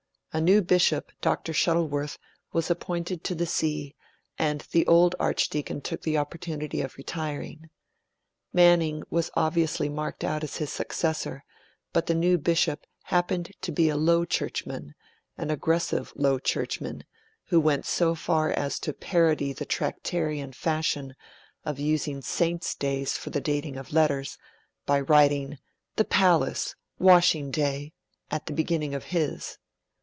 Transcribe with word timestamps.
A 0.33 0.39
new 0.39 0.61
bishop, 0.61 1.11
Dr. 1.19 1.51
Shuttleworth, 1.51 2.17
was 2.53 2.71
appointed 2.71 3.21
to 3.25 3.35
the 3.35 3.45
See, 3.45 3.95
and 4.39 4.61
the 4.71 4.87
old 4.87 5.13
Archdeacon 5.19 5.81
took 5.81 6.03
the 6.03 6.17
opportunity 6.17 6.79
of 6.79 6.95
retiring. 6.95 7.69
Manning 8.53 9.03
was 9.09 9.29
obviously 9.33 9.89
marked 9.89 10.23
out 10.23 10.41
as 10.41 10.55
his 10.55 10.71
successor, 10.71 11.43
but 11.91 12.05
the 12.05 12.15
new 12.15 12.37
bishop 12.37 12.85
happened 13.03 13.51
to 13.59 13.73
be 13.73 13.89
a 13.89 13.97
low 13.97 14.23
churchman, 14.23 14.95
an 15.37 15.51
aggressive 15.51 16.13
low 16.15 16.39
churchman, 16.39 17.03
who 17.47 17.59
went 17.59 17.85
so 17.85 18.15
far 18.15 18.51
as 18.51 18.79
to 18.79 18.93
parody 18.93 19.51
the 19.51 19.65
Tractarian 19.65 20.53
fashion 20.53 21.13
of 21.65 21.77
using 21.77 22.21
Saints' 22.21 22.73
days 22.73 23.17
for 23.17 23.31
the 23.31 23.41
dating 23.41 23.75
of 23.75 23.91
letters 23.91 24.37
by 24.85 25.01
writing 25.01 25.57
'The 25.97 26.05
Palace, 26.05 26.73
washing 26.99 27.51
day', 27.51 27.91
at 28.29 28.45
the 28.45 28.53
beginning 28.53 28.95
of 28.95 29.03
his. 29.11 29.57